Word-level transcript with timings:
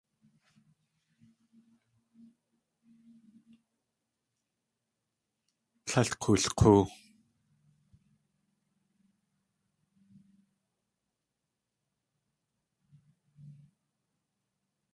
Tlél 5.85 6.09
wulk̲oo. 6.21 6.81